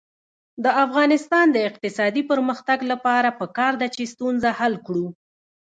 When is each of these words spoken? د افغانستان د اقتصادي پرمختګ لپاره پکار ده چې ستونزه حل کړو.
د 0.63 0.65
افغانستان 0.85 1.45
د 1.51 1.57
اقتصادي 1.69 2.23
پرمختګ 2.31 2.79
لپاره 2.91 3.29
پکار 3.39 3.73
ده 3.81 3.87
چې 3.95 4.11
ستونزه 4.13 4.49
حل 4.59 4.73
کړو. 4.85 5.07